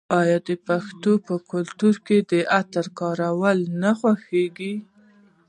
[0.19, 4.73] آیا د پښتنو په کلتور کې د عطرو کارول نه خوښیږي؟